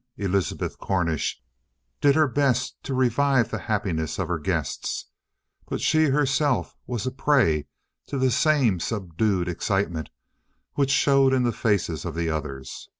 [0.17, 1.43] Elizabeth Cornish
[2.01, 5.05] did her best to revive the happiness of her guests,
[5.67, 7.67] but she herself was a prey
[8.07, 10.09] to the same subdued excitement
[10.73, 12.89] which showed in the faces of the others.